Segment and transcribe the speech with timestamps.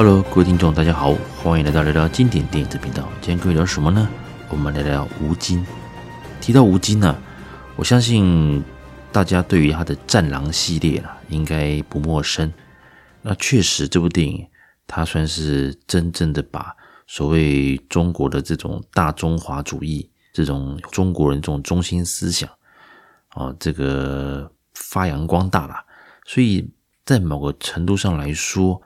[0.00, 1.12] Hello，各位听众，大家好，
[1.42, 3.08] 欢迎来到聊聊经典电影这频道。
[3.20, 4.08] 今天各位聊什么呢？
[4.48, 5.66] 我们来聊吴京。
[6.40, 7.20] 提到吴京呢、
[7.74, 8.62] 我相信
[9.10, 12.52] 大家对于他的《战狼》系列啊，应该不陌生。
[13.22, 14.46] 那确实，这部电影
[14.86, 16.72] 它算是真正的把
[17.08, 22.48] 所谓中国的这种大中华主义、这种中国人这种中心思想
[23.30, 25.74] 啊，这个发扬光大了。
[26.24, 26.70] 所以
[27.04, 28.80] 在某个程度上来说，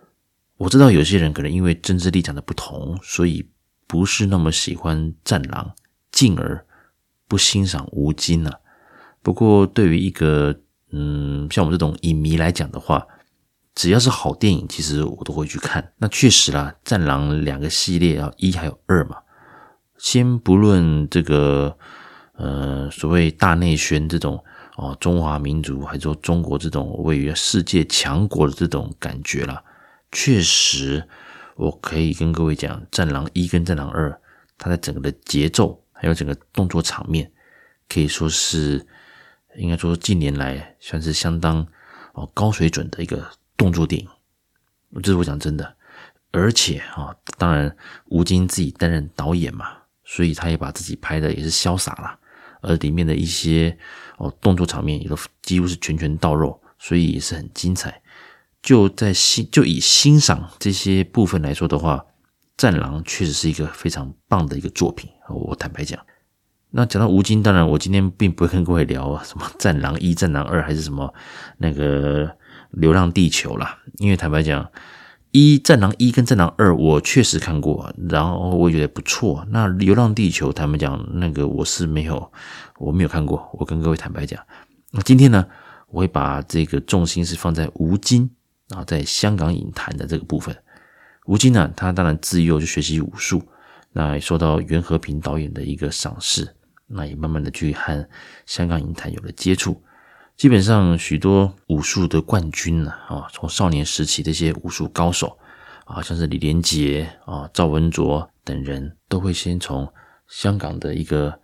[0.62, 3.48] 我知道有些人可能因为政治立场的不同，所以
[3.88, 5.74] 不是那么喜欢《战狼》，
[6.12, 6.64] 进而
[7.26, 8.60] 不欣赏吴京啊。
[9.22, 10.56] 不过，对于一个
[10.92, 13.04] 嗯像我们这种影迷来讲的话，
[13.74, 15.94] 只要是好电影，其实我都会去看。
[15.98, 19.16] 那确实啦，《战狼》两个系列啊，一还有二嘛。
[19.98, 21.76] 先不论这个
[22.34, 24.44] 呃所谓大内宣这种
[24.76, 29.60] 哦，中华民族还是说中国这种位于世界强国的这种感觉啦。
[30.12, 31.08] 确实，
[31.56, 34.10] 我可以跟各位讲，《战狼一》跟《战狼二》，
[34.58, 37.32] 它在整个的节奏还有整个动作场面，
[37.88, 38.86] 可以说是
[39.56, 41.66] 应该说近年来算是相当
[42.12, 44.08] 哦高水准的一个动作电影。
[45.02, 45.74] 这是我讲真的，
[46.30, 47.74] 而且啊，当然
[48.06, 52.18] 吴京自己担任导演嘛，所以他也把自己拍的也是潇洒啦，
[52.60, 53.74] 而里面的一些
[54.18, 58.01] 哦动作场面也都几乎是拳拳到肉，所以也是很精彩。
[58.62, 61.96] 就在欣就以欣赏这些部分来说的话，
[62.56, 65.10] 《战狼》确实是一个非常棒的一个作品。
[65.28, 65.98] 我坦白讲，
[66.70, 71.12] 那讲到吴京，当然我今天并不会跟各位聊什么《战狼一》《战狼二》还是什么
[71.58, 72.28] 那个
[72.70, 74.70] 《流浪地球》啦，因为坦白讲，
[75.32, 79.44] 一《战狼一》跟《战狼二》我确实看过，然后我也觉得不错。
[79.50, 82.30] 那《流浪地球》坦白讲，那个我是没有
[82.78, 83.50] 我没有看过。
[83.54, 84.40] 我跟各位坦白讲，
[84.92, 85.48] 那今天呢，
[85.88, 88.30] 我会把这个重心是放在吴京。
[88.72, 90.56] 啊，在香港影坛的这个部分，
[91.26, 93.42] 吴京呢，他当然自幼就学习武术，
[93.92, 96.56] 那也受到袁和平导演的一个赏识，
[96.86, 98.08] 那也慢慢的去和
[98.46, 99.82] 香港影坛有了接触。
[100.36, 105.38] 基本上许多武术的冠军呢，啊，从少年时期这些武术高手
[105.84, 109.92] 啊，像是李连杰啊、赵文卓等人，都会先从
[110.28, 111.38] 香港的一个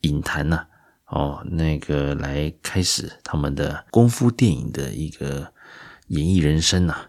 [0.00, 0.64] 影坛呐，
[1.08, 5.52] 哦，那个来开始他们的功夫电影的一个。
[6.08, 7.06] 演艺人生呐、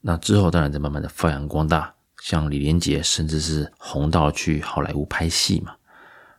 [0.00, 5.74] 那之后当然在慢慢的发扬光大，像李连杰甚至是红到去好莱坞拍戏嘛。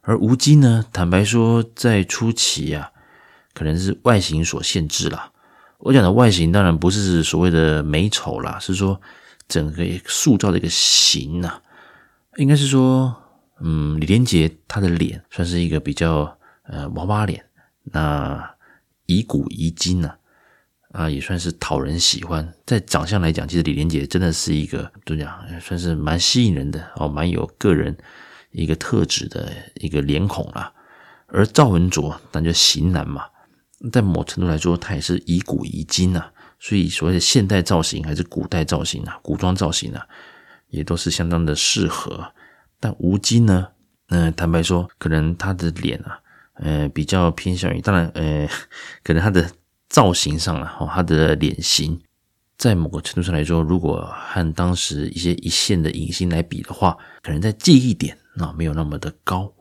[0.01, 2.91] 而吴京呢，坦白说在初期啊，
[3.53, 5.31] 可能是外形所限制啦。
[5.77, 8.99] 我讲的外形当然不是所谓的美丑啦，是说
[9.47, 11.61] 整个塑造的一个形啊，
[12.37, 13.15] 应该是说，
[13.61, 17.45] 嗯，李连杰他的脸算是一个比较呃娃娃脸，
[17.83, 18.55] 那
[19.05, 20.15] 以古遗今呐。
[20.91, 22.53] 啊也算是讨人喜欢。
[22.65, 27.95] 在长相来讲，其实李连杰真的是一个怎么讲，算是蛮吸引人的哦，蛮有个人
[28.51, 30.73] 一个特质的一个脸孔啦。
[31.27, 33.23] 而赵文卓，那就型男嘛，
[33.91, 36.31] 在某程度来说，他也是以古遗今呐。
[36.59, 40.05] 所以所谓的现代造型还是古代造型啊，古装造型啊，
[40.69, 42.33] 也都是相当的适合。
[42.79, 43.67] 但吴京呢，
[44.07, 46.19] 嗯、坦白说，可能他的脸啊，
[46.55, 48.49] 呃，比较偏向于，当然，呃，
[49.03, 49.49] 可能他的。
[49.89, 51.99] 造型上了哈，他的脸型
[52.57, 59.51] 在某个程度上来说，如果和当时一些一线的影星来比的话，可能在记忆点啊没有那么的高。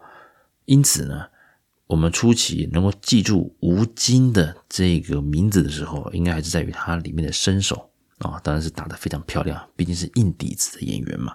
[0.66, 1.27] 因此呢，
[1.87, 11.34] 我们初期能够记住吴京的这个名字的时候，应该还是在于他里面的身手啊，当然是打得非常漂亮，毕竟是硬底子的演员嘛。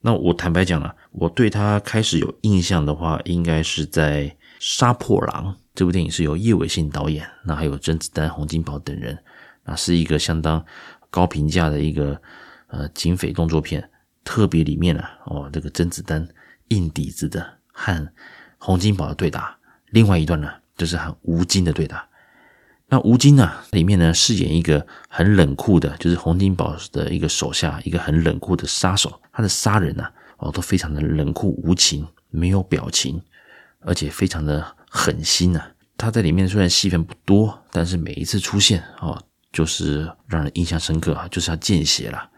[0.00, 4.24] 那我坦白讲了，我对他开始有印象的话，应该是在
[4.58, 5.54] 《杀破狼》。
[5.74, 9.18] 这部电影是由叶伟信导演，那还有甄子丹、洪金宝等人，
[9.64, 10.64] 那是一个相当
[11.10, 12.20] 高评价的一个
[12.68, 13.90] 呃警匪动作片。
[14.24, 16.26] 特别里面呢、哦，这个甄子丹
[16.68, 18.08] 硬底子的和
[18.58, 19.56] 洪金宝的对打，
[19.90, 22.08] 另外一段呢就是和吴京的对打。
[22.88, 29.20] 那吴京呢，里面呢饰演一个很冷酷的，就是洪金宝的一个手下，一个很冷酷的杀手。
[29.32, 30.04] 他的杀人呢、
[30.38, 33.20] 哦，都非常的冷酷无情，没有表情，
[33.86, 34.76] 而且非常的。
[34.88, 35.62] 狠心呐、
[35.98, 39.22] 他在里面虽然戏份不多，但是每一次出现哦，
[39.52, 42.30] 就是让人印象深刻啊，就是要见血了。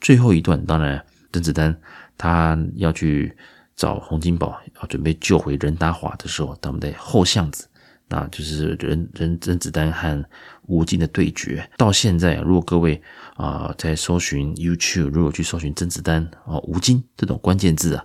[0.00, 1.78] 最后一段，当然甄子丹
[2.16, 3.36] 他要去
[3.76, 7.68] 找洪金宝，要准备救回任达华的时候，他们在后巷子，
[8.08, 10.24] 那就是任任甄子丹和
[10.62, 11.68] 吴京的对决。
[11.76, 13.02] 到现在，如果各位
[13.34, 18.04] 啊、在搜寻 YouTube，如果去搜寻甄子丹、哦、吴京这种关键字啊，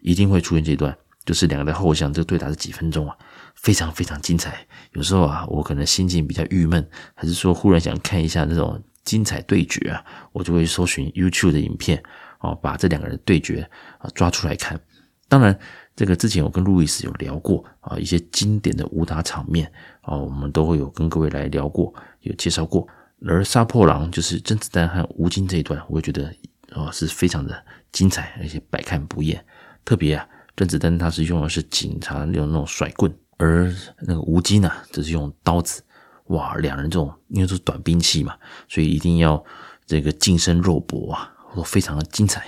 [0.00, 0.96] 一定会出现这段，
[1.28, 3.14] 就是两个的后巷，这个对打是几分钟啊？
[3.54, 4.66] 非常非常精彩。
[4.92, 10.02] 有时候啊，我可能心情比较郁闷，还是说忽然想看一下那种精彩对决啊，
[10.32, 12.02] 我就会搜寻 YouTube 的影片
[12.40, 14.80] 哦，把这两个人对决啊抓出来看。
[15.28, 15.58] 当然，
[15.94, 19.70] 这个之前我跟路易斯有聊过啊，一些经典的武打场面
[20.00, 22.88] 啊，我们都会有跟各位来聊过，有介绍过。
[23.26, 26.34] 而杀破狼就是甄子丹和吴京这一段，我觉得
[26.72, 29.44] 啊是非常的精彩，而且百看不厌。
[29.84, 30.26] 特别啊，
[30.58, 35.80] 甄子丹他是用的是警察用那种甩棍，而那个吴京呢，则是用刀子。
[36.24, 38.36] 哇，两人这种因为都是短兵器嘛，
[38.68, 39.42] 所以一定要
[39.86, 42.44] 这个近身肉搏啊，都非常的精彩。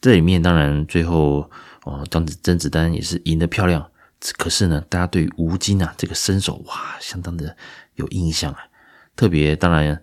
[0.00, 1.50] 这里面当然最后
[1.84, 3.86] 哦，当时甄子丹也是赢得漂亮。
[4.38, 7.54] 可是呢，大家对吴京啊这个身手哇，相当的
[7.96, 8.60] 有印象啊。
[9.14, 10.02] 特别当然，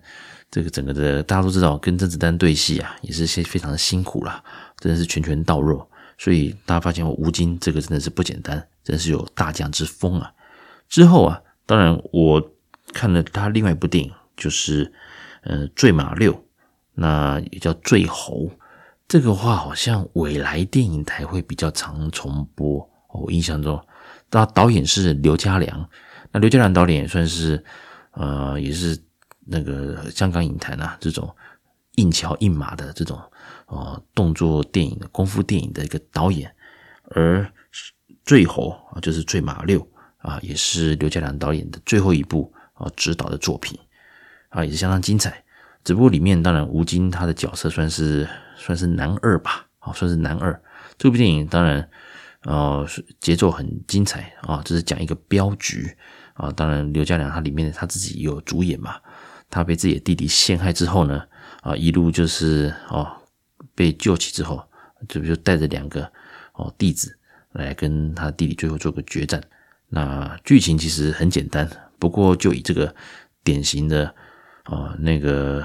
[0.52, 4.40] 这个整个的大家都知道，跟甄子丹对戏啊，也是些非常的辛苦啦，
[4.78, 5.90] 真的是拳拳到肉。
[6.18, 10.32] 所以大家发现我吴京这个真的是不简单，真是有大将之风啊。
[10.88, 11.42] 之后啊。
[11.68, 12.50] 当然，我
[12.92, 14.92] 看了他另外一部电影，就是
[15.42, 16.32] 呃《坠马六》，
[16.94, 18.44] 那也叫《坠猴》。
[19.08, 22.88] 这个话好像未来电影台会比较常重播。
[23.08, 23.84] 我印象中，
[24.30, 25.90] 他导演是刘家良。
[26.30, 27.64] 那刘家良导演也算是
[28.12, 28.96] 呃，也是
[29.44, 31.28] 那个香港影坛啊这种
[31.96, 33.20] 硬桥硬马的这种
[33.66, 36.54] 呃动作电影功夫电影的一个导演。
[37.10, 37.42] 而
[38.24, 39.80] 《最后》啊，就是《坠马六》。
[40.18, 43.78] 啊，也是刘家良导演的最后一部啊指导的作品
[44.48, 45.44] 啊，也是相当精彩。
[45.84, 50.60] 只不过里面当然吴京他的角色算是算是男二吧，啊，算是男二。
[50.98, 51.88] 这部电影当然
[52.42, 52.84] 呃
[53.20, 55.96] 节奏很精彩啊，就是讲一个镖局
[56.34, 56.50] 啊。
[56.50, 58.96] 当然刘家良他里面他自己有主演嘛，
[59.48, 61.22] 他被自己的弟弟陷害之后呢，
[61.60, 63.16] 啊一路就是哦
[63.76, 64.68] 被救起之后，
[65.08, 66.10] 这不就带着两个
[66.54, 67.16] 哦弟子
[67.52, 69.40] 来跟他弟弟最后做个决战。
[69.88, 71.70] 那剧情其实很简单，
[72.00, 72.92] 不过就以这个
[73.44, 74.12] 典型的
[74.64, 75.64] 啊、那个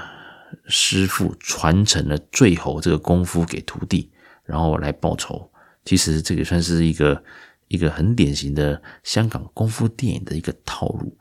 [0.66, 4.08] 师傅传承了坠猴这个功夫给徒弟，
[4.44, 5.50] 然后来报仇。
[5.84, 7.24] 其实这个算是一个
[7.66, 11.18] 一个很典型的香港功夫电影的一个套路。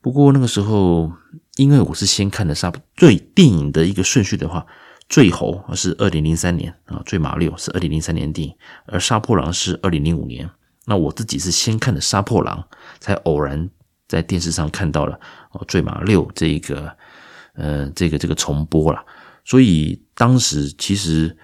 [0.00, 1.12] 不过那个时候，
[1.56, 4.66] 因为我是先看的杀坠电影的一个顺序的话，
[5.10, 8.54] 坠猴是二零零三年啊，坠马六是二零零三年定，
[8.86, 10.48] 而杀破狼是二零零五年。
[10.86, 12.58] 那我自己是先看的《杀破狼》，
[13.00, 13.68] 才偶然
[14.06, 15.18] 在电视上看到了
[15.50, 16.96] 哦《坠马六》这一个，
[17.54, 19.04] 呃，这个这个重播了。
[19.44, 21.36] 所以当时其实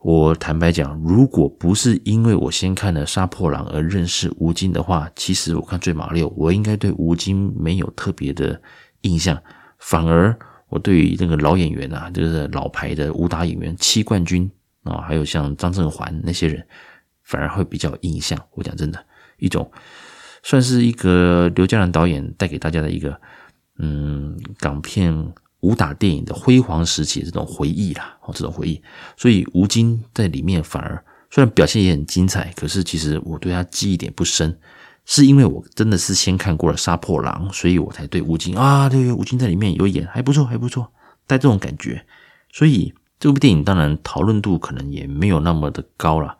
[0.00, 8.60] 我坦白讲，如果不是因为我先看了《杀破狼》而认识吴京的话，其实我看《坠马六》，我应该对吴京没有特别的
[9.00, 9.42] 印象，
[9.78, 14.50] 反而我对于那个老演员啊，就是老牌的武打演员戚冠军
[14.82, 16.66] 啊，还有像张振环那些人。
[17.28, 18.38] 反而会比较印象。
[18.52, 19.04] 我讲真的，
[19.38, 19.68] 一种
[20.44, 23.20] 算是一个刘家良导演带给大家的一个，
[23.80, 28.80] 嗯，港片武打电影的辉煌时期的这种回忆啦，哦，这种回忆。
[29.16, 34.56] 所以吴京在里面反而虽然表现也很精彩，可是其实我对他记忆点不深，
[35.08, 40.92] 是因为我真的是先看过了《杀破狼》，所以我才对吴京啊，对，吴京在里面有演还不错，还不错，
[41.28, 42.04] 带这种感觉。
[42.52, 46.36] 所以这部电影当然讨论度可能也没有那么的高了。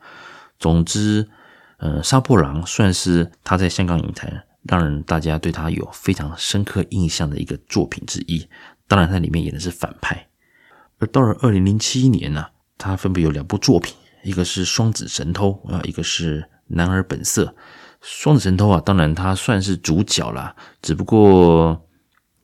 [0.59, 1.29] 总之，
[1.77, 8.45] 呃，杀破狼算是他在香港影坛让人大家对他有非常深刻印象的一个作品之一。
[8.85, 10.27] 当然，他里面演的是反派。
[10.99, 12.47] 而到了二零零七年呢，
[12.77, 17.45] 他分别有两部作品，一个是《双子神偷》啊，一个是《男儿本色》。
[18.01, 21.83] 《双子神偷》啊，当然他算是主角啦，只不过。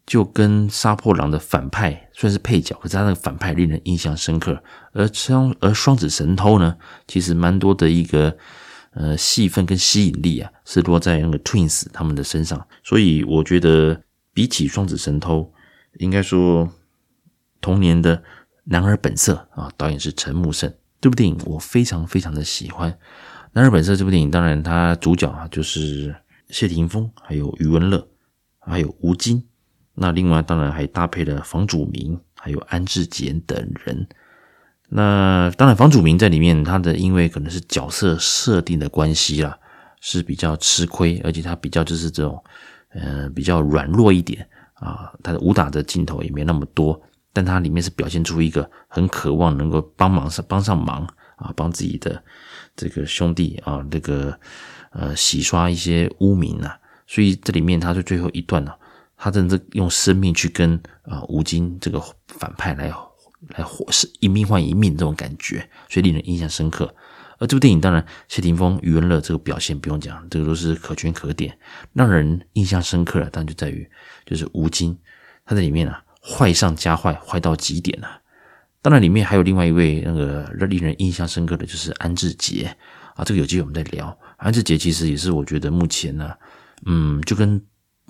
[0.06, 4.62] 就跟杀破狼的反派算是配角，可是他那个反派令人印象深刻。
[4.92, 6.76] 而双而双子神偷呢，
[7.08, 8.38] 其实蛮多的一个
[8.96, 12.68] 呃戏份跟吸引力啊，是落在那个 Twins 他们的身上。
[12.84, 14.02] 所以我觉得
[14.34, 15.54] 比起双子神偷，
[16.00, 16.70] 应该说
[17.62, 18.22] 童年的
[18.66, 20.72] 男儿本色啊，导演是陈木胜。
[21.00, 23.00] 这部电影我非常非常的喜欢。
[23.56, 26.16] 那《日本色这部电影，当然它主角啊就是
[26.50, 28.08] 谢霆锋，还有余文乐，
[28.60, 29.44] 还有吴京。
[29.94, 34.08] 那另外当然还搭配了房祖名，还有安志杰等人。
[34.90, 39.56] 那当然房祖名在里面，他的因为可能是角色设定的关系啦，
[40.02, 42.44] 是比较吃亏，而且他比较就是这种，
[42.90, 45.14] 呃，比较软弱一点啊。
[45.22, 47.00] 他的武打的镜头也没那么多，
[47.32, 52.24] 但他里面是表现出一个很渴望能够帮忙上帮上忙啊，帮自己的
[52.76, 54.40] 这个兄弟啊，这个
[54.92, 56.80] 呃洗刷一些污名啊。
[57.08, 58.74] 所以这里面他是最后一段呢。
[59.16, 62.94] 他真的用生命去跟啊吴京这个反派来
[63.56, 66.94] 来活，是一命换一命这种感觉，所以令人印象深刻。
[67.40, 71.58] 而这部电影当然，谢霆锋、余文乐这个表现不用讲，这个都是可圈可点，
[71.94, 73.30] 让人印象深刻的。
[73.32, 73.90] 但就在于
[74.26, 74.98] 就是吴京
[75.46, 78.20] 他在里面啊坏上加坏，坏到极点啊！
[78.84, 82.66] 当然，里面还有另外一位那个令人印象深刻的就是安志杰
[83.16, 84.16] 啊，这个有机会我们再聊。
[84.36, 86.34] 安志杰其实也是我觉得目前呢，
[86.86, 87.60] 嗯，就跟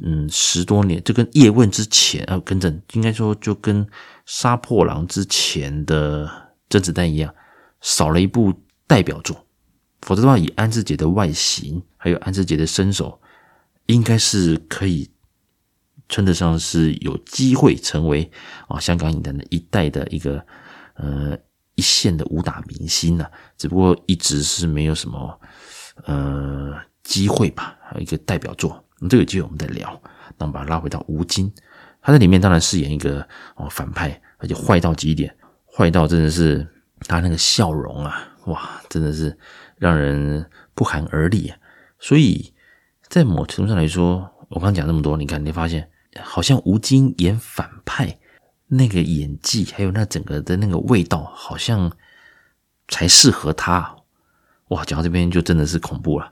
[0.02, 3.88] 嗯十多年，就跟叶问之前啊，跟着应该说就跟
[4.26, 6.28] 杀破狼之前的
[6.68, 7.32] 甄子丹一样，
[7.80, 8.52] 少了一部
[8.88, 9.46] 代表作。
[10.02, 13.22] 否则的话，以安志杰的外形，还有安志杰的身手，
[13.86, 15.12] 应该是可以。
[16.10, 18.30] 称得上是有机会成为
[18.68, 20.46] 啊香港影坛的一代的一个
[20.96, 21.38] 呃
[21.76, 25.40] 一线的武打明星呢、啊，只不过一直是没有什么
[26.06, 26.74] 呃
[27.04, 30.02] 机会吧，还有一个代表作，那这个机会我们再聊。
[30.38, 31.52] 那我们把它拉回到吴京，
[32.02, 35.36] 他在里面当然饰演一个哦反派，而且坏到极点，
[35.66, 36.68] 坏到真的是
[37.02, 39.38] 他那个笑容啊，哇，真的是
[39.78, 41.58] 让人不寒而栗啊。
[42.00, 42.54] 所以
[43.08, 45.90] 在某程度上来说，我刚讲那么多，你看，你发现。
[46.22, 48.20] 好像吴京演反派
[48.78, 51.92] 那个演技，还有那整个的那个味道，好像
[52.88, 53.96] 才适合他。
[54.70, 56.32] 哇，讲到这边就真的是恐怖了，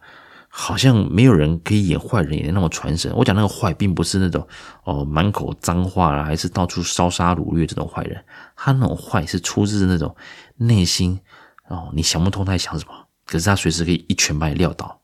[0.49, 3.13] 好像没有人可以演坏人演的那么传神。
[3.15, 4.47] 我讲那个坏，并不是那种
[4.83, 8.23] 哦满口脏话啦，还是到处烧杀掳掠这种坏人，
[8.55, 10.15] 他那种坏是出自那种
[10.57, 11.19] 内心
[11.67, 12.93] 哦，你想不通他在想什么，
[13.25, 14.99] 可是他随时可以一拳把你撂倒，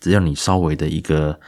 [0.00, 1.38] 只要你稍微的一个。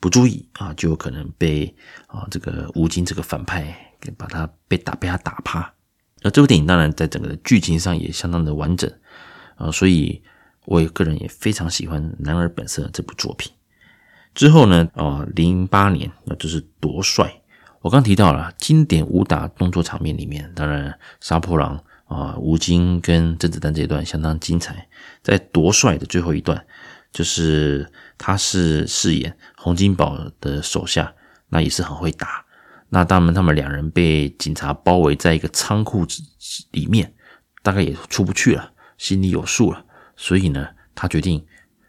[0.00, 1.74] 不注意啊，就有可能被
[2.08, 5.74] 啊这个吴京这个反派把他被打被他打趴。
[6.22, 8.90] 那这部电影当然在整个的剧情上也相当的完整
[9.56, 10.22] 啊，所以
[10.64, 13.52] 我个人也非常喜欢《男儿本色》这部作品。
[14.34, 17.42] 之后呢，啊，零八年那就是夺帅。
[17.80, 24.88] 我刚提到了经典武打动作场面里面，当然杀破狼啊，吴京跟甄子丹这一段相当精彩。
[25.22, 26.66] 在夺帅的最后一段，
[27.12, 27.90] 就是。
[28.16, 31.12] 他是饰演洪金宝的手下，
[31.48, 32.43] 那也是很会打。
[32.94, 36.06] 那当然，他们两人被警察包围在一个仓库
[36.70, 37.12] 里面，
[37.60, 39.84] 大概也出不去了，心里有数了。
[40.16, 41.44] 所以呢，他决定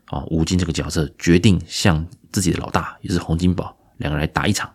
[0.06, 4.74] 啊，吴京这个角色决定向自己的老大，也是洪金宝，两个人来打一场。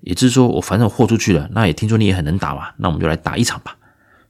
[0.00, 3.76] 也就是说，我反正豁出去了，那也听说你也很能打嘛，那我们就来打一场吧。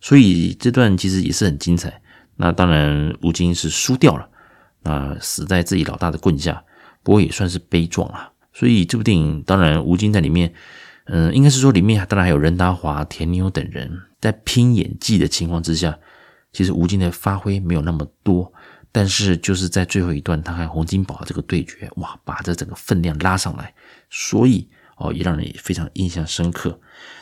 [0.00, 2.02] 所以这段其实也是很精彩。
[2.34, 4.28] 那当然，吴京是输掉了。
[4.82, 6.64] 那，死在自己老大的棍下，
[7.04, 8.32] 不过也算是悲壮啊。
[8.52, 10.52] 所以这部电影当然吴京在里面，
[11.12, 13.90] 嗯，应该是说里面当然还有任达华、田妞等人
[14.21, 15.99] 在拼演技的情况之下，
[16.52, 18.52] 其实吴京的发挥没有那么多，
[18.93, 23.75] 但是就是在最后一段他和洪金宝这个对决，哇，把这整个分量拉上来，
[24.09, 26.79] 所以哦也让人非常印象深刻。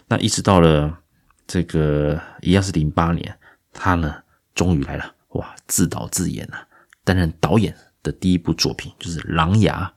[0.07, 0.99] 那一直到了
[1.47, 3.38] 这个一样是零八年，
[3.73, 4.14] 他呢
[4.54, 6.59] 终于来了，哇，自导自演了。
[7.04, 9.85] 担任导演的第一部作品就是《狼牙》。《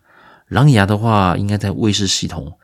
[0.48, 2.58] 狼牙》的话，应该在卫视系统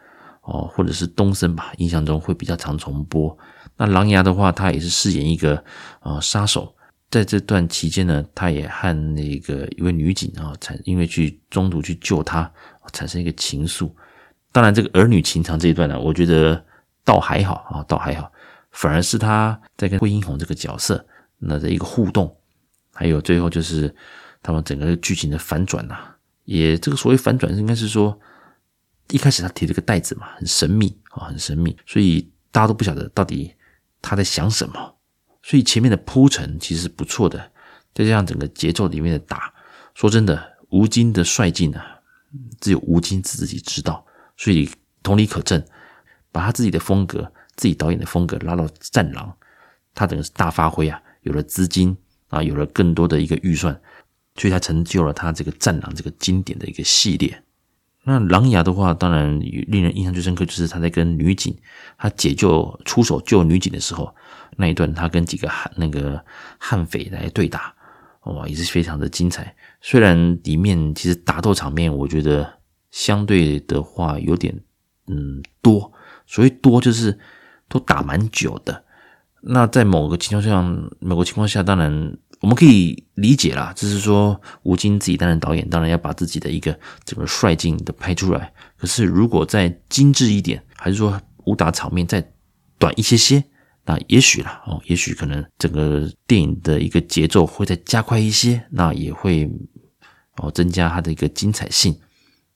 [0.48, 3.38] 哦，或者是东森吧，印象中会比较常重播。
[3.76, 5.64] 那《狼牙》的话，他也是饰演一个
[6.02, 6.74] 呃杀手，
[7.12, 12.52] 在这段期间呢，他也和那个一位女警啊产，因为去中途去救她，
[12.92, 13.92] 产生一个情愫。
[14.52, 16.66] 当然，这个儿女情长这一段呢，我觉得
[17.04, 18.32] 倒还好啊，倒还好，
[18.72, 21.06] 反而是他在跟惠英红这个角色
[21.38, 22.36] 那的一个互动，
[22.94, 23.94] 还有最后就是。
[24.44, 25.98] 他们整个剧情的反转呐、
[26.46, 28.18] 也这个所谓反转，应该是说
[29.10, 33.54] 一开始他提了个袋子嘛，很神秘啊，很神秘，所以大家都不晓得到底
[34.02, 34.96] 他在想什么。
[35.44, 37.52] 所以前面的铺陈其实是不错的，
[37.94, 39.54] 再加上整个节奏里面的打，
[39.94, 42.02] 说真的，吴京的帅劲啊，
[42.60, 44.06] 只有吴京自己知道。
[44.36, 44.70] 所以
[45.02, 45.64] 同理可证，
[46.32, 49.26] 把他自己的风格、自己导演的风格拉到《战狼》，
[49.94, 51.96] 他整个是大发挥啊，有了资金
[52.28, 53.80] 啊，有了更多的一个预算。
[54.36, 57.42] 所以他成就了他这个《战狼》这个经典的一个系列。
[58.08, 61.54] 那《狼牙》的话，当然令人印象最深刻就是他在跟女警
[61.98, 64.16] 他解救出手救女警的时候
[64.56, 66.24] 那一段，他跟几个汉那个
[66.58, 67.76] 悍匪来对打，
[68.22, 69.54] 哇，也是非常的精彩。
[69.82, 72.54] 虽然里面其实打斗场面，我觉得
[72.92, 74.58] 相对的话有点
[75.08, 75.92] 嗯多，
[76.26, 77.20] 所谓多就是
[77.68, 78.86] 都打蛮久的。
[79.42, 80.62] 那在某个情况下，
[81.02, 82.18] 某个情况下，当然。
[82.40, 88.54] 我们可以理解啦，就是说吴京自己担任导演，当然要把自己的一个整个帅劲的拍出来。
[88.78, 92.24] 可是如果再精致一点，还是说武打场面再
[92.78, 93.44] 短一些些，
[93.86, 99.50] 那也许啦哦，也许可能整个电影的一个节奏会再加快一些，那也会
[100.36, 102.00] 哦增加它的一个精彩性。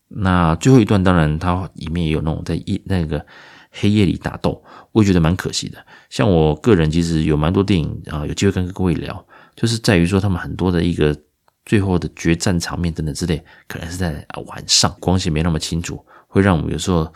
[0.08, 3.26] 那最后一段当然它里面也有那种在一那个
[3.72, 5.84] 黑夜里打斗，我也觉得蛮可惜的。
[6.10, 9.26] 像我个人其实有蛮多电影啊，有机会跟各位聊。
[9.56, 11.16] 就是在于说，他们很多的一个
[11.66, 17.12] 最后的决战场面等等之类，可能是在晚上，光线没那么清楚，会让我们有时候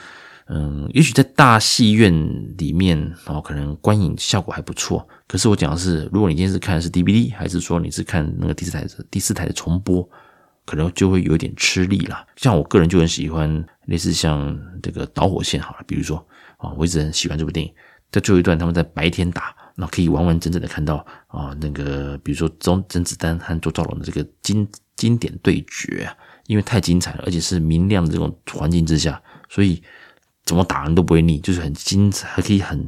[0.47, 2.13] 嗯，也许在大戏院
[2.57, 5.07] 里面哦，可能观影效果还不错。
[5.27, 10.07] 可是我讲的是，如果你今天是看的是 DVD，还是说你是看那个第四台的第四台的重播，
[10.65, 12.27] 可能就会有点吃力了。
[12.35, 16.23] 像我个人就很喜欢类似像这个导火线好了，比如说
[16.57, 17.73] 啊，我一直很喜欢这部电影，
[18.11, 26.09] 在最后一段他们在白天打，那可以完完整整的看到啊，那个比如说甄甄子丹和周兆龙的这个经经典对决，
[26.47, 29.81] 因为太精彩了，而且是明亮的这种环境之下，所以。
[30.45, 32.87] 怎么打人都不会腻，就是很精彩，还可以很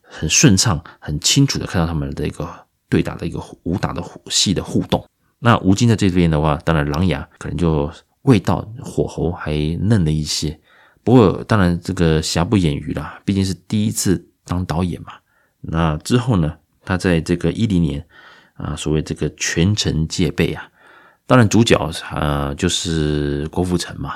[0.00, 2.48] 很顺畅、很清楚的看到他们的一个
[2.88, 5.06] 对打的一个武打的戏的互动。
[5.38, 10.58] 那吴京在这边的话，当然狼牙可能就味道火候还嫩了一些。
[11.06, 15.12] 不过当然这个瑕不掩瑜啦，毕竟是第一次当导演嘛。
[15.60, 18.04] 那之后呢，他在这个一零年
[18.54, 20.68] 啊，所谓这个全城戒备啊，
[21.24, 21.78] 当然主角
[22.10, 24.14] 啊就是郭富城嘛。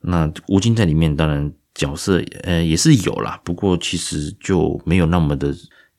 [0.00, 1.52] 那吴京在里面当然。
[1.74, 5.54] 角色呃也是有啦，不过其实就没有那么的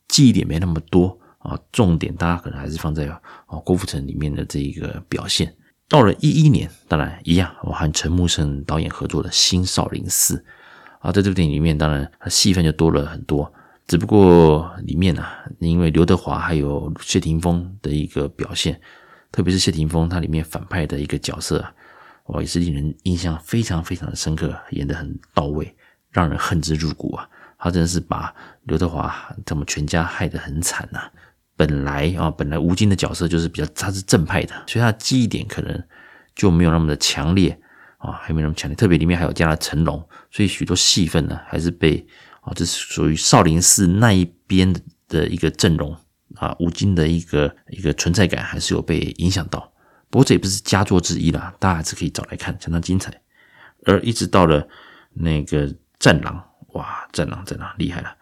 [0.06, 1.58] 记忆点没那么多啊。
[1.72, 3.20] 重点大家可能还是放在啊
[3.64, 5.52] 郭富城里面的这一个表现。
[5.94, 10.36] 到了一一年，当然一样，我和陈木胜导演合作的《新少林寺》
[10.98, 13.52] 啊，在这部电影里面，当然他戏份就多了很多。
[13.86, 18.80] 只不过里面啊，因为刘德华还有谢霆锋的一个表现，
[19.30, 21.64] 特别是谢霆锋他里面反派的一个角色。
[22.24, 25.72] 我也是令人印象非常非常的深刻，演得很到位，
[26.10, 27.28] 让人恨之入骨啊！
[27.56, 28.34] 他真的是把
[28.64, 29.14] 刘德华
[29.46, 31.08] 他们全家害得很惨呐。
[31.56, 35.82] 本来啊，本来吴京的角色就是比较他是正派的，所以他的记忆点可能
[36.34, 37.58] 就没有那么的强烈
[37.98, 38.74] 啊，还没那么强烈。
[38.74, 42.06] 特别里面还有加了成龙，所以许多戏份呢还是被
[42.40, 44.74] 啊，这是属于少林寺那一边
[45.08, 45.96] 的一个阵容
[46.36, 49.72] 啊，吴京的一个一个存在感还是有被影响到。
[50.10, 53.12] 不过这也不是佳作之一啦，大家还是可以找来看，相当精彩。
[53.84, 54.66] 而一直到了
[55.12, 56.36] 那个《战狼》，
[56.78, 58.16] 哇，《战狼》战狼厉害了，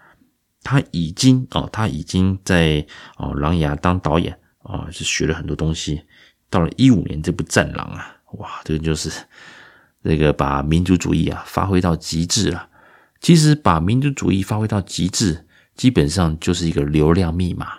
[0.62, 6.02] 他已经哦，他已经在哦狼牙当导演啊，是学了很多东西。
[6.48, 9.10] 到了一五年这部《战狼》啊，哇，这个就是
[10.04, 12.68] 这个把民族主义啊发挥到极致了。
[13.20, 17.72] 其实把民族主义发挥到极致，基本上就是一个流量密码，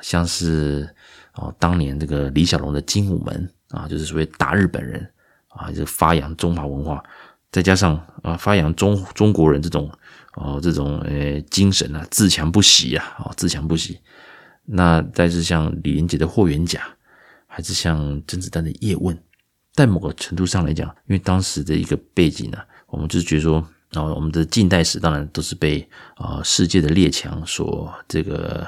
[0.00, 0.88] 像是。
[1.36, 5.04] 哦，当年这个李小龙的《精武门》啊，就是所谓打日本人
[5.48, 7.02] 啊，就发扬中华文化，
[7.50, 9.90] 再加上啊，发扬中中国人这种
[10.34, 14.00] 哦这种呃精神啊，自强不息啊，哦自强不息。
[14.64, 16.80] 那再是像李连杰的《霍元甲》，
[17.46, 19.16] 还是像甄子丹的《叶问》，
[19.72, 28.66] 在某个程度上来讲，因为当时的一个背景呢，我们就是觉得说，然后我们的近代史当然都是被啊世界的列强所这个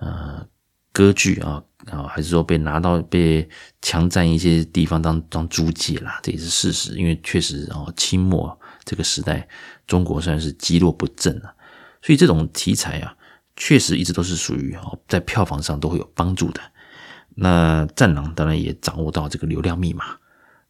[0.00, 0.46] 呃。
[0.94, 3.48] 割据啊啊，还是说被拿到被
[3.80, 6.94] 强占一些地方当当租界啦，这也是事实。
[6.96, 9.48] 因为确实啊，清末这个时代，
[9.86, 11.54] 中国算是积弱不振了，
[12.02, 13.16] 所以这种题材啊，
[13.56, 16.60] 确实一直都是属于啊，在票房上都会有帮助的。
[17.34, 20.04] 那《战狼》当然也掌握到这个流量密码，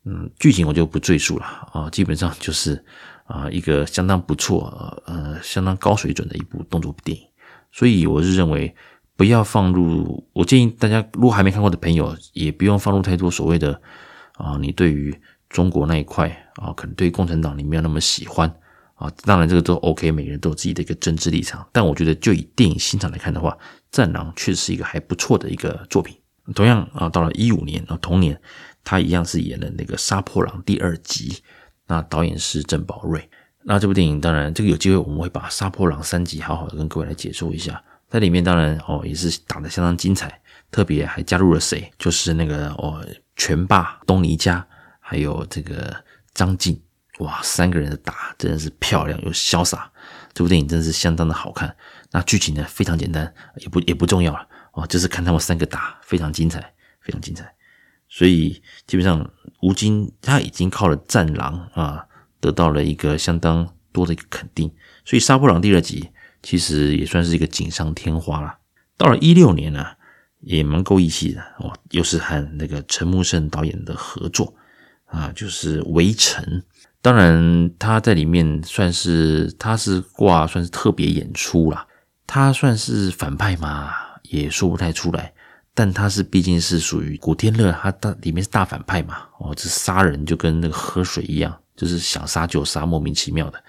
[0.05, 2.85] 嗯，剧情我就不赘述了啊，基本上就是
[3.25, 7.25] 啊一个相当不错呃相当高水准的一部动作电影，
[7.70, 8.75] 所以我是认为。
[9.14, 13.81] 不要放入，我建议大家，如果还没看过的朋友，也不用放入太多所谓的
[14.33, 15.14] 啊，你对于
[15.51, 18.53] 中国那一块啊，可能对共产党你没有那么喜欢
[18.95, 19.11] 啊。
[19.25, 21.67] 当然这个都 OK，每个人都有自己的一个政治立场。
[21.73, 23.51] 但我觉得，就以电影欣赏来看的话，
[23.91, 26.17] 《战狼》确实是一个还不错的一个作品。
[26.55, 28.41] 同样啊，到了一五年啊，同年
[28.83, 31.38] 他一样是演了那个《杀破狼》第二集，
[31.87, 33.29] 那导演是郑宝瑞。
[33.65, 37.83] 那这部电影当然，这个有机会我们会把《杀破狼》三集好好的跟各位来解说一下。
[38.09, 40.38] 在里面当然哦也是打得相当精彩，
[40.71, 41.91] 特别还加入了谁？
[41.97, 43.03] 就是那个哦
[43.37, 44.67] 拳霸东尼家，
[44.99, 45.95] 还有这个
[46.35, 46.83] 张晋，
[47.18, 49.90] 哇，三个人的打真的是漂亮又潇洒。
[50.35, 51.77] 这部电影真的是相当的好看。
[52.11, 57.55] 那剧情呢非常简单，也不也不重要了哦，就是看他们三个打非常精彩，非常精彩。
[58.09, 59.31] 所以基本上
[59.62, 62.07] 吴京他已经靠了《战狼》啊
[62.40, 64.73] 得到了一个相当多的一个肯定。
[65.05, 66.11] 所以《杀破狼》第二集。
[66.45, 68.59] 其实也算是一个锦上添花了。
[68.97, 69.87] 到了一六年呢，
[70.40, 74.53] 也蛮够义气的哦，又是和那个陈木胜导演的合作
[75.12, 76.44] 啊，就是《围城》。
[77.01, 81.87] 当然他在里面算是他是挂算是特别演出啦，
[82.27, 85.33] 他算是反派嘛，也说不太出来。
[85.75, 93.62] 但他是毕竟是属于古天乐，他大里面是大反派嘛，哦，这杀人就跟那个喝水一样，就是想杀就杀，莫名其妙的。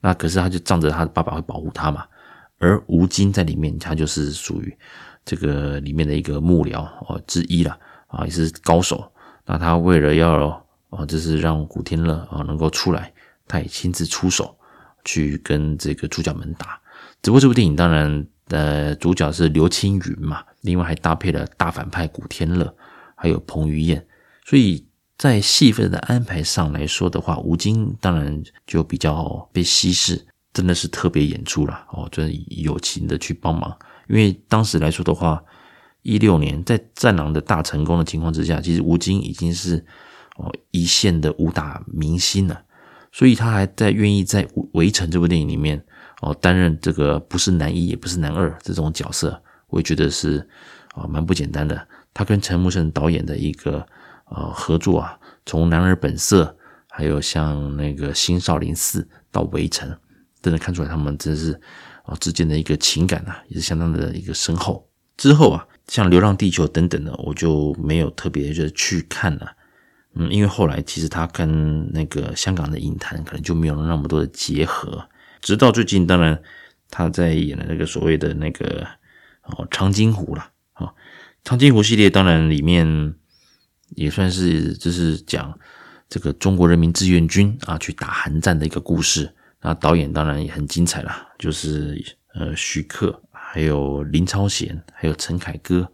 [0.00, 2.04] 那可是他就仗着他的爸爸会保护他嘛。
[2.58, 4.76] 而吴京在里面，他就是属于
[5.24, 7.78] 这个里面的一个幕僚哦之一了
[8.08, 9.10] 啊，也是高手。
[9.46, 10.63] 那他为了要
[10.94, 13.12] 啊，就是让古天乐啊能够出来，
[13.46, 14.56] 他也亲自出手，
[15.04, 16.80] 去跟这个主角们打。
[17.22, 22.74] 只不过这部电影当然，呃，主角是刘青云嘛，另外还搭配了大反派古天乐，
[23.14, 24.06] 还有彭于晏，
[24.44, 33.74] 所以在戏份的安排上来说的话，吴京当然就比较被稀释，真的是特别演出了哦，就是友情的去帮忙。
[34.08, 35.42] 因为当时来说的话，
[36.02, 39.82] 一六年在《战狼》的大成功的情况之下，其实吴京已经是
[40.34, 42.56] 哦一线的武打明星呢，
[43.12, 45.84] 所以他还在愿意在《围城》这部电影里面。
[46.20, 50.48] 哦，担任这个不是男一也不是男二这种角色，我也觉得是
[50.94, 51.86] 啊蛮不简单的。
[52.14, 53.86] 他跟陈木胜导演的一个
[54.30, 56.44] 呃合作啊，从《男儿本色》
[56.88, 59.90] 还有像那个《新少林寺》到《围城》，
[60.40, 61.60] 真的看出来他们真是
[62.04, 64.88] 啊之间的一个情感啊，也是相当的一个深厚。
[65.18, 69.54] 之后啊，像《流浪地球》等等的，我就没有特别的去看了。
[70.14, 75.08] 嗯，因为后来其实他跟那个香港的影坛可能就没有那么多的结合。
[75.40, 76.40] 直到最近，当然
[76.90, 78.86] 他在演的那个所谓的那个
[79.42, 80.92] 哦长津湖了啊，
[81.42, 83.14] 长津湖系列当然里面
[83.90, 85.58] 也算是就是讲
[86.08, 89.34] 这个中国人民志愿军啊去打韩战的一个故事。
[89.60, 91.98] 那导演当然也很精彩啦，就是
[92.34, 95.90] 呃徐克，还有林超贤，还有陈凯歌，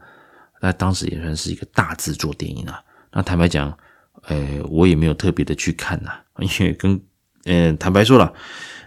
[0.61, 2.83] 那当时也算是一个大制作电影啊。
[3.13, 3.77] 那坦白讲，
[4.23, 7.01] 呃，我也没有特别的去看呐，因为跟
[7.45, 8.33] 呃坦白说了。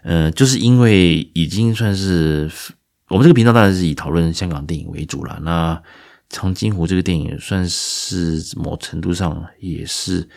[0.05, 2.51] 呃，就是因为已经算是
[3.07, 5.39] 我们这个频道当然是以讨论香港电影为主了。
[5.43, 5.73] 那
[6.27, 10.27] 《长津湖》这个电影算是某程度上也是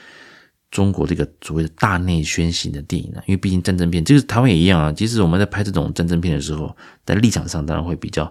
[0.70, 4.92] 中国这个所谓的大内宣型的电影了，因为毕竟战争片，这个台湾也一样啊。
[4.92, 8.22] 即使我们在拍这种战争片的时候，在立场上当然会比较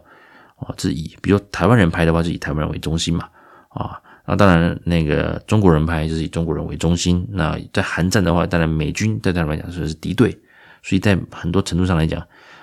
[0.56, 3.28] 啊，是以比如台湾人拍的话，是以台湾人为中心嘛
[3.67, 3.99] 啊。
[4.27, 7.27] 那当然那个中国人拍就是以中国人为中心。
[7.31, 10.38] 那在韩战的话，当然美军在他们来讲是敌对。
[10.83, 12.21] 所以在很多程度上来讲，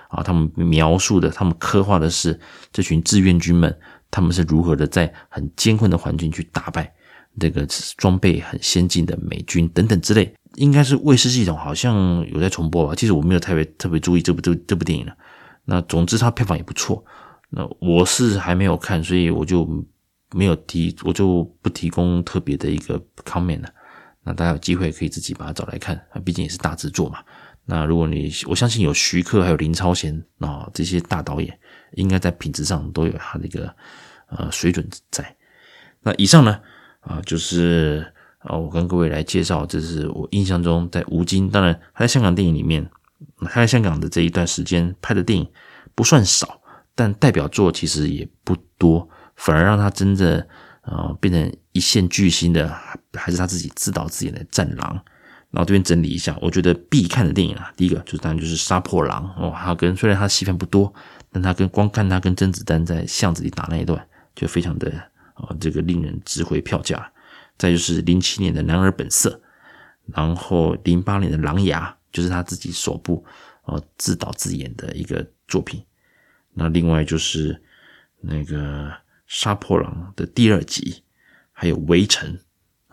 [0.09, 2.39] 啊，他们描述的、他们刻画的是
[2.73, 3.77] 这群志愿军们，
[4.11, 6.93] 他们是如何的在很艰困的环境去打败
[7.41, 10.33] 这个装备很先进的美军等等之类。
[10.57, 12.95] 应该是卫视系统好像有在重播吧？
[12.95, 15.13] 其实我没有特别特别注意这部这这部电影了。
[15.65, 17.05] 那总之它票房也不错。
[17.51, 19.67] 那我是还没有看，所以我就
[20.33, 23.69] 没有提，我就不提供特别的一个 comment 了。
[24.25, 27.19] 那大家有机会可以自己把它找来看，毕竟也是大制作嘛。
[27.65, 31.59] 那如果你，我相信有徐克还有林超贤啊这些大导演，
[31.95, 33.75] 应该在品质上都有他的一个
[34.29, 35.37] 呃水准在。
[36.03, 36.61] 那以上呢
[37.01, 38.05] 啊就是
[38.39, 42.89] 啊我跟各位来介绍，这是我印象中在吴京，当然他在香港电影里面，
[43.41, 45.49] 他在香港的这一段时间拍的电影
[45.95, 46.61] 不算少，
[46.95, 50.47] 但代表作其实也不多，反而让他真的
[50.83, 52.69] 啊变成一线巨星的，
[53.15, 54.97] 还是他自己自导自演的《战狼》。
[55.51, 60.91] 然后这边整理一下，我觉得必看的电影啊，第一个就是当然就是《杀破狼》哦，他跟虽然他戏份不多，
[61.31, 64.03] 但他跟光看他跟甄子丹在巷子里打那一段，
[64.35, 64.91] 就非常的
[65.35, 67.13] 啊这个令人值回票价。
[67.59, 69.31] 再就是零七年的《男儿本色》，
[70.07, 73.23] 然后零八年的《狼牙》，就是他自己首部
[73.65, 75.85] 啊自导自演的一个作品。
[76.55, 77.63] 那另外就是
[78.23, 78.89] 那个
[79.33, 81.03] 《杀破狼》的第二集，
[81.53, 82.39] 还有《围城》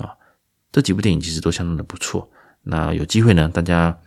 [0.02, 0.15] 啊，
[0.71, 2.32] 这几部电影其实都相当的不错。
[2.62, 3.99] 那有机会呢，大家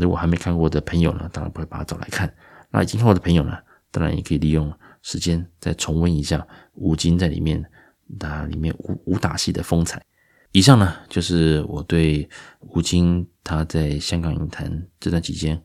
[0.00, 2.34] 如果还没看过的朋友呢，当然不会把它找来看。
[2.70, 3.58] 那已经看过的朋友呢，
[3.90, 7.62] 当然也可以利用时间再重温一下吴京在里面
[8.18, 10.02] 那里面武武打戏的风采。
[10.52, 12.26] 以上呢，就是我对
[12.60, 15.62] 吴京他在香港影坛这段期间，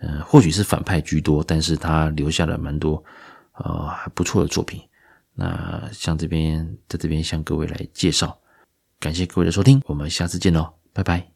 [0.00, 3.02] 呃，或许是反派居多，但是他留下了蛮多
[3.54, 4.78] 呃还不错的作品。
[5.36, 8.36] 那像这边在这边向各位来介绍，
[8.98, 11.24] 感谢各位的收听，我们下次见喽，拜拜。